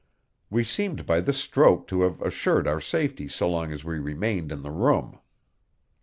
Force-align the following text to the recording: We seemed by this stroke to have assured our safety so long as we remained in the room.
We 0.49 0.63
seemed 0.63 1.05
by 1.05 1.21
this 1.21 1.37
stroke 1.37 1.85
to 1.89 2.01
have 2.01 2.19
assured 2.23 2.67
our 2.67 2.81
safety 2.81 3.27
so 3.27 3.47
long 3.47 3.71
as 3.71 3.83
we 3.85 3.99
remained 3.99 4.51
in 4.51 4.63
the 4.63 4.71
room. 4.71 5.19